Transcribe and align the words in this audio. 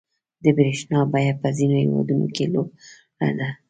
•د 0.43 0.45
برېښنا 0.57 0.99
بیه 1.13 1.33
په 1.41 1.47
ځینو 1.57 1.75
هېوادونو 1.83 2.27
کې 2.35 2.45
لوړه 2.53 3.29
ده. 3.37 3.49